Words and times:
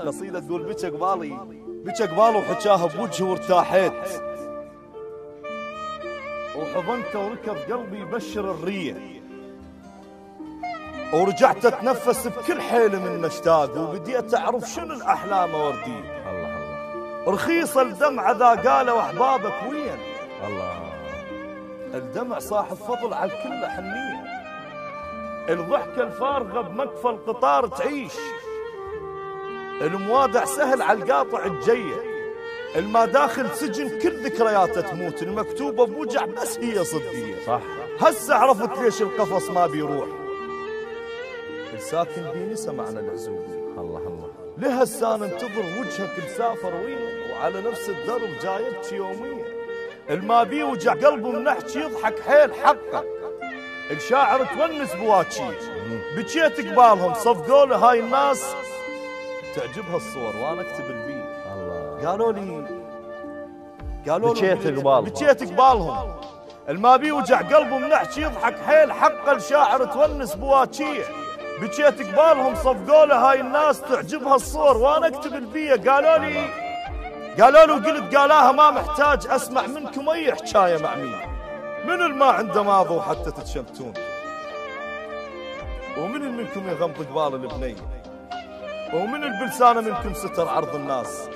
القصيدة 0.00 0.40
تقول 0.40 0.62
بك 0.62 0.84
قبالي. 0.84 1.38
بك 1.84 2.02
قبالي 2.02 2.38
وحجاها 2.38 2.86
بوجهي 2.86 3.28
وارتاحيت 3.28 3.92
وحضنته 6.56 7.26
وركض 7.26 7.72
قلبي 7.72 8.00
يبشر 8.00 8.50
الرية 8.50 9.22
ورجعت 11.12 11.66
أتنفس 11.66 12.26
بكل 12.26 12.60
حيل 12.60 13.00
من 13.00 13.20
مشتاق 13.20 13.78
وبديت 13.78 14.34
أعرف 14.34 14.68
شنو 14.70 14.94
الأحلام 14.94 15.54
ورديه 15.54 16.30
الله 16.30 16.56
الله. 16.56 17.34
رخيص 17.34 17.76
الدمع 17.76 18.30
ذا 18.30 18.48
قالوا 18.48 19.00
احبابك 19.00 19.54
وين؟ 19.70 19.98
الله. 20.46 20.94
الدمع 21.94 22.38
صاحب 22.38 22.76
فضل 22.76 23.14
على 23.14 23.32
الكل 23.32 23.66
حنيه 23.66 24.24
الضحكة 25.48 26.02
الفارغة 26.02 26.60
بمكفى 26.60 27.08
القطار 27.08 27.66
تعيش. 27.66 28.12
الموادع 29.84 30.44
سهل 30.44 30.82
على 30.82 31.02
القاطع 31.02 31.46
الجية 31.46 32.14
الما 32.76 33.04
داخل 33.04 33.50
سجن 33.50 33.98
كل 33.98 34.24
ذكرياته 34.24 34.80
تموت. 34.80 35.22
المكتوبة 35.22 35.86
بوجع 35.86 36.24
بس 36.24 36.58
هي 36.58 36.84
صدقية. 36.84 37.34
صح. 37.46 37.60
هسه 38.00 38.34
عرفت 38.34 38.78
ليش 38.78 39.02
القفص 39.02 39.50
ما 39.50 39.66
بيروح. 39.66 40.08
الساكن 41.74 42.22
بيني 42.34 42.56
سمعنا 42.56 43.00
العزوبية 43.00 43.74
الله 43.78 43.98
الله. 43.98 44.30
ليه 44.58 44.68
هسه 44.68 45.14
أنا 45.14 45.24
انتظر 45.24 45.64
وجهك 45.80 46.24
مسافر 46.24 46.74
وين؟ 46.74 46.98
وعلى 47.32 47.60
نفس 47.60 47.88
الدرب 47.88 48.30
جايبك 48.42 48.92
يومية. 48.92 49.44
الما 50.10 50.42
بي 50.42 50.62
وجع 50.62 50.92
قلبه 50.92 51.30
من 51.30 51.44
نحكي 51.44 51.80
يضحك 51.80 52.18
حيل 52.20 52.54
حقه. 52.54 53.04
الشاعر 53.90 54.44
تونس 54.44 54.94
بواكي 54.94 55.50
بكيت 56.16 56.60
قبالهم 56.60 57.14
صفقوا 57.14 57.66
له 57.66 57.76
هاي 57.76 58.00
الناس 58.00 58.54
تعجبها 59.56 59.96
الصور 59.96 60.36
وأنا 60.36 60.60
أكتب 60.60 60.84
البي 60.84 61.24
الله. 61.52 62.08
قالوا 62.08 62.32
لي 62.32 62.66
قالوا 64.08 64.34
لي 64.34 64.54
بكيت 64.54 64.78
قبالهم. 64.78 65.04
بكيت 65.04 65.42
قبالهم 65.42 66.14
الما 66.68 66.96
بي 66.96 67.12
وجع 67.12 67.38
قلبه 67.38 67.78
من 67.78 67.88
نحكي 67.88 68.20
يضحك 68.20 68.58
حيل 68.58 68.92
حق 68.92 69.28
الشاعر 69.28 69.84
تونس 69.84 70.34
بواكيه 70.34 71.04
بكيت 71.60 72.02
قبالهم 72.02 72.54
صفقوا 72.54 73.06
له 73.06 73.30
هاي 73.30 73.40
الناس 73.40 73.80
تعجبها 73.80 74.34
الصور 74.34 74.76
وأنا 74.76 75.06
أكتب 75.06 75.34
البيه 75.34 75.90
قالوا 75.90 76.16
لي 76.16 76.44
قالوا 77.40 77.64
له 77.64 77.74
وقلت 77.74 78.16
قالاها 78.16 78.52
ما 78.52 78.70
محتاج 78.70 79.26
أسمع 79.26 79.66
منكم 79.66 80.08
أي 80.08 80.32
حكاية 80.34 80.78
مع 80.78 80.94
مين. 80.94 81.20
من 81.84 82.02
الما 82.02 82.26
عنده 82.26 82.62
ماضي 82.62 83.00
حتى 83.00 83.30
تتشمتون. 83.30 83.94
ومن 85.98 86.36
منكم 86.36 86.68
يغمض 86.68 87.06
قبال 87.10 87.34
البنيه 87.34 87.76
ومن 88.94 89.24
البلسانه 89.24 89.80
منكم 89.80 90.14
ستر 90.14 90.48
عرض 90.48 90.74
الناس. 90.74 91.28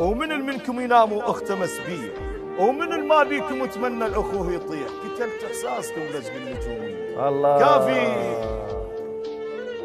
ومن 0.00 0.28
منكم 0.28 0.80
ينام 0.80 1.12
واختمس 1.12 1.80
بيه 1.86 2.14
ومن 2.58 2.92
الما 2.92 3.22
بيكم 3.22 3.60
وتمنى 3.60 4.06
الأخوه 4.06 4.52
يطيح. 4.52 4.88
قتلت 4.88 5.44
إحساسكم 5.44 6.00
لجل 6.00 6.36
النجوم. 6.36 6.82
الله. 7.28 7.58
كافي. 7.58 8.00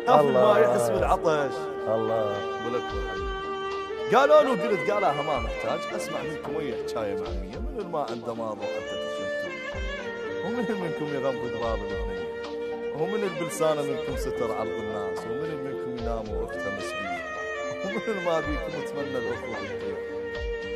كافي. 0.08 0.27
ما 0.27 0.59
يحس 0.59 0.89
بالعطش. 0.89 1.55
الله. 1.88 2.35
ولك 2.66 2.83
قالوا 4.16 4.41
له 4.41 4.52
قلت 4.52 4.91
قالها 4.91 5.22
ما 5.22 5.39
محتاج. 5.39 5.80
أسمع 5.95 6.19
منكم 6.22 6.57
اي 6.59 6.73
حكاية 6.73 7.16
معميه 7.16 7.59
من 7.59 7.80
الماء 7.80 8.11
عنده 8.11 8.33
حتى 8.33 8.95
تشمتون 9.09 9.53
ومن 10.45 10.81
منكم 10.81 11.05
يغمض 11.16 11.44
قبال 11.55 11.80
البنيه 11.91 12.23
ومن 13.00 13.23
البلسانه 13.23 13.81
منكم 13.81 14.16
ستر 14.16 14.52
عرض 14.52 14.67
الناس. 14.67 15.19
ومن 15.19 15.63
منكم 15.63 15.72
ينام 16.03 16.29
واختمس 16.29 16.91
بيه 16.91 17.23
ومن 17.85 18.01
الما 18.07 18.39
بيكم 18.39 18.81
أتمنى 18.83 19.17
الأخوة 19.17 19.57
يطيح 19.57 19.97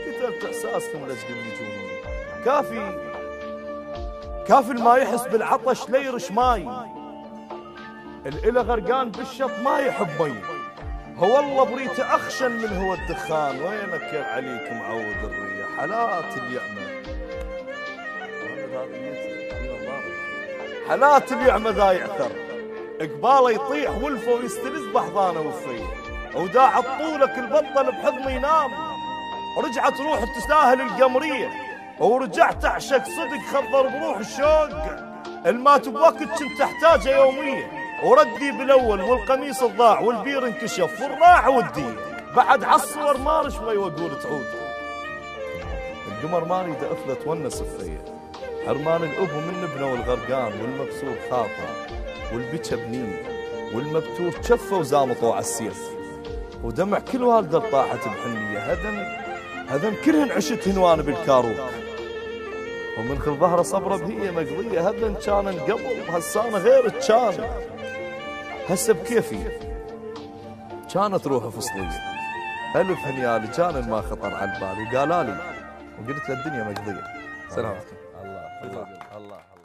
كتبت 0.05 0.45
إحساسكم 0.45 1.05
لجل 1.05 1.29
النجوم 1.29 1.87
كافي. 2.45 3.07
كافي 4.47 4.71
الما 4.71 4.97
يحس 4.97 5.27
بالعطش 5.27 5.89
لا 5.89 5.99
يرش 5.99 6.31
ماي 6.31 6.67
الإله 8.25 8.61
غرقان 8.61 9.11
بالشط 9.11 9.51
ما 9.63 9.79
يحب 9.79 10.21
مي. 10.21 10.33
هو 11.17 11.35
والله 11.35 11.63
بريته 11.63 12.15
أخشن 12.15 12.51
من 12.51 12.77
هو 12.77 12.93
الدخان. 12.93 13.61
وينك 13.61 14.13
يا 14.13 14.23
عليك 14.23 14.71
معود 14.71 15.23
الريح؟ 15.23 15.77
حالات 15.77 16.37
اليعمى. 16.37 16.87
حالات 20.87 21.31
اليعمى 21.31 21.69
ذا 21.69 21.91
يعثر. 21.91 22.31
قباله 23.01 23.51
يطيح 23.51 23.91
ولفه 24.03 24.31
ويستلذ 24.31 24.93
بحضانه 24.93 25.39
وفيه 25.39 25.83
وداع 26.35 26.81
طولك 26.81 27.37
البطل 27.37 27.91
بحضنه 27.91 28.31
ينام. 28.31 28.71
رجعت 29.57 30.01
روح 30.01 30.35
تستاهل 30.37 30.81
القمرية. 30.81 31.49
ورجعت 31.99 32.65
أعشق 32.65 33.03
صدق 33.03 33.41
خضر 33.51 33.87
بروح 33.87 34.17
الشوق. 34.17 34.69
المات 35.45 35.89
بوقت 35.89 36.23
كنت 36.23 36.61
أحتاجه 36.61 37.15
يوميا. 37.15 37.67
وردي 38.03 38.51
بالأول 38.51 39.01
والقميص 39.01 39.63
الضاع 39.63 39.99
والبير 39.99 40.47
انكشف 40.47 41.01
والراح 41.01 41.47
ودي 41.47 41.93
بعد 42.35 42.63
عالصور 42.63 43.17
ما 43.17 43.41
رشوي 43.41 43.77
وأقول 43.77 44.19
تعود. 44.23 44.45
القمر 46.07 46.45
ما 46.45 46.61
يريد 46.61 46.83
أفلة 46.83 47.13
تونس 47.13 47.61
فيا 47.61 48.01
حرمان 48.65 49.03
الأب 49.03 49.33
من 49.33 49.69
ابنه 49.71 49.91
والغرقان 49.91 50.61
والمكسور 50.61 51.15
خاطر. 51.31 51.87
والبكى 52.33 52.75
بنين 52.75 53.15
والمبتور 53.73 54.31
شفه 54.41 54.77
وزامطه 54.77 55.31
على 55.31 55.39
السيف 55.39 55.89
ودمع 56.63 56.99
كل 56.99 57.23
والدة 57.23 57.59
طاحت 57.59 58.07
بحنية 58.07 58.59
هذن 58.59 59.05
هذن 59.67 59.95
كلهن 60.05 60.31
عشت 60.31 60.67
هنوان 60.67 61.01
بالكاروك 61.01 61.57
ومن 62.99 63.19
خل 63.19 63.35
ظهره 63.35 63.61
صبره 63.61 63.97
بهي 63.97 64.31
مقضية 64.31 64.89
هذن 64.89 65.15
كان 65.25 65.59
قبل 65.59 66.09
هسانة 66.09 66.57
غير 66.57 66.89
كان 66.89 67.49
هسه 68.69 68.93
بكيفي 68.93 69.39
كانت 70.93 71.27
روحه 71.27 71.49
فصلية 71.49 72.17
ألف 72.75 72.99
هنيالي 72.99 73.47
كان 73.47 73.89
ما 73.89 74.01
خطر 74.01 74.33
على 74.33 74.53
البال 74.55 74.95
وقالالي 74.95 75.37
وقلت 75.99 76.29
له 76.29 76.35
الدنيا 76.39 76.63
مقضية 76.63 77.03
سلام 77.49 77.75
الله 78.23 78.63
الله 78.63 78.87
الله 79.17 79.56